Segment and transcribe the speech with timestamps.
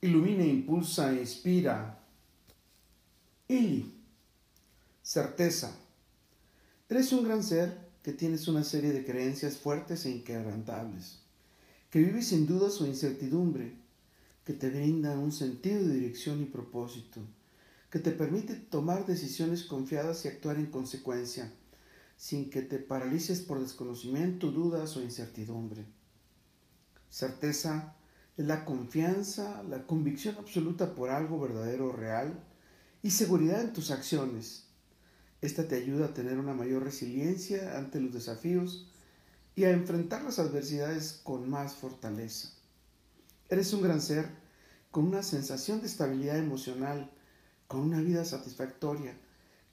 [0.00, 1.98] ilumina, impulsa, inspira.
[3.48, 3.92] Ili,
[5.02, 5.76] certeza.
[6.88, 11.20] Eres un gran ser que tienes una serie de creencias fuertes e inquebrantables,
[11.90, 13.74] que vives sin dudas o incertidumbre,
[14.44, 17.20] que te brinda un sentido de dirección y propósito,
[17.90, 21.52] que te permite tomar decisiones confiadas y actuar en consecuencia,
[22.16, 25.84] sin que te paralices por desconocimiento, dudas o incertidumbre.
[27.10, 27.96] Certeza
[28.42, 32.42] la confianza, la convicción absoluta por algo verdadero o real
[33.02, 34.64] y seguridad en tus acciones.
[35.42, 38.90] Esta te ayuda a tener una mayor resiliencia ante los desafíos
[39.56, 42.50] y a enfrentar las adversidades con más fortaleza.
[43.50, 44.30] Eres un gran ser
[44.90, 47.10] con una sensación de estabilidad emocional,
[47.66, 49.14] con una vida satisfactoria,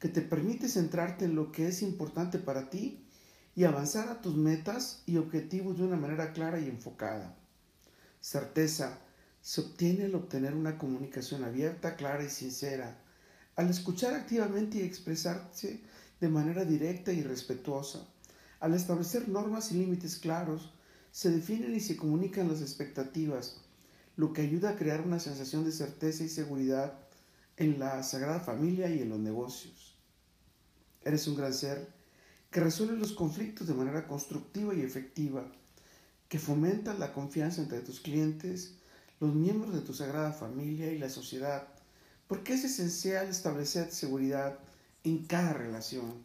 [0.00, 3.06] que te permite centrarte en lo que es importante para ti
[3.54, 7.36] y avanzar a tus metas y objetivos de una manera clara y enfocada.
[8.28, 8.98] Certeza
[9.40, 12.98] se obtiene al obtener una comunicación abierta, clara y sincera,
[13.54, 15.78] al escuchar activamente y expresarse
[16.20, 18.04] de manera directa y respetuosa,
[18.58, 20.74] al establecer normas y límites claros,
[21.12, 23.60] se definen y se comunican las expectativas,
[24.16, 26.98] lo que ayuda a crear una sensación de certeza y seguridad
[27.56, 29.94] en la Sagrada Familia y en los negocios.
[31.04, 31.94] Eres un gran ser
[32.50, 35.48] que resuelve los conflictos de manera constructiva y efectiva,
[36.28, 38.74] que fomenta la confianza entre tus clientes,
[39.20, 41.68] los miembros de tu sagrada familia y la sociedad,
[42.26, 44.58] porque es esencial establecer seguridad
[45.04, 46.24] en cada relación.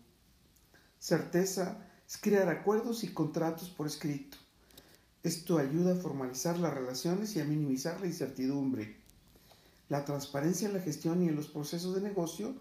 [1.00, 4.38] Certeza es crear acuerdos y contratos por escrito.
[5.24, 8.98] Esto ayuda a formalizar las relaciones y a minimizar la incertidumbre.
[9.88, 12.56] La transparencia en la gestión y en los procesos de negocio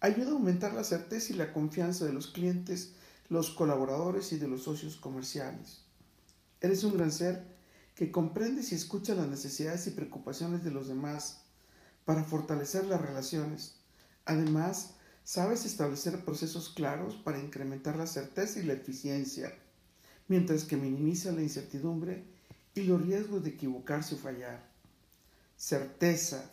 [0.00, 2.94] ayuda a aumentar la certeza y la confianza de los clientes
[3.28, 5.82] los colaboradores y de los socios comerciales.
[6.60, 7.44] Eres un gran ser
[7.94, 11.42] que comprendes y escucha las necesidades y preocupaciones de los demás
[12.04, 13.76] para fortalecer las relaciones.
[14.24, 19.52] Además, sabes establecer procesos claros para incrementar la certeza y la eficiencia,
[20.26, 22.24] mientras que minimiza la incertidumbre
[22.74, 24.68] y los riesgos de equivocarse o fallar.
[25.56, 26.50] Certeza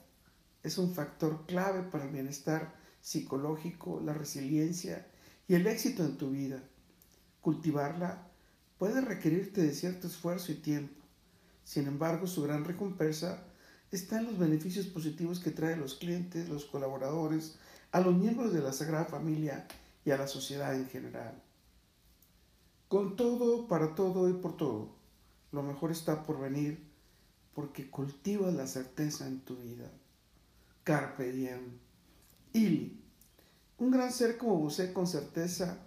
[0.64, 5.08] es un factor clave para el bienestar psicológico, la resiliencia
[5.48, 6.64] y el éxito en tu vida.
[7.42, 8.32] Cultivarla
[8.78, 11.02] puede requerirte de cierto esfuerzo y tiempo.
[11.64, 13.44] Sin embargo, su gran recompensa
[13.92, 17.58] está en los beneficios positivos que trae a los clientes, los colaboradores,
[17.92, 19.68] a los miembros de la Sagrada Familia
[20.04, 21.42] y a la sociedad en general.
[22.88, 24.96] Con todo, para todo y por todo,
[25.52, 26.84] lo mejor está por venir
[27.54, 29.90] porque cultivas la certeza en tu vida.
[30.84, 31.80] Carpe diem.
[32.54, 33.02] Ili.
[33.78, 35.80] Un gran ser como vos con certeza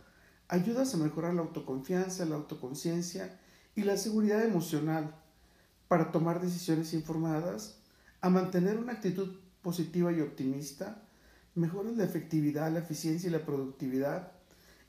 [0.49, 3.39] ayudas a mejorar la autoconfianza, la autoconciencia
[3.75, 5.15] y la seguridad emocional
[5.87, 7.79] para tomar decisiones informadas,
[8.21, 11.03] a mantener una actitud positiva y optimista,
[11.55, 14.33] mejoras la efectividad, la eficiencia y la productividad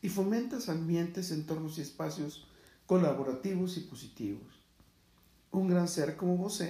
[0.01, 2.47] y fomentas ambientes, entornos y espacios
[2.85, 4.63] colaborativos y positivos.
[5.51, 6.63] Un gran ser como vos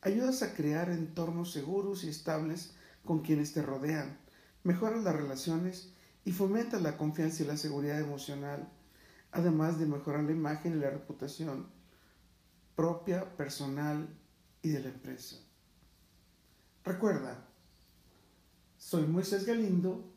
[0.00, 2.74] ayudas a crear entornos seguros y estables
[3.04, 4.18] con quienes te rodean
[4.64, 5.90] mejora las relaciones
[6.24, 8.68] y fomenta la confianza y la seguridad emocional,
[9.32, 11.66] además de mejorar la imagen y la reputación
[12.74, 14.08] propia, personal
[14.62, 15.36] y de la empresa.
[16.84, 17.46] Recuerda,
[18.78, 20.12] soy Moisés Galindo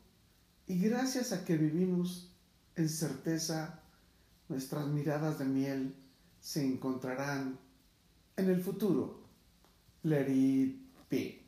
[0.66, 2.34] y gracias a que vivimos
[2.76, 3.80] en certeza,
[4.48, 5.94] nuestras miradas de miel
[6.40, 7.58] se encontrarán
[8.36, 9.20] en el futuro.
[10.02, 11.47] Let it.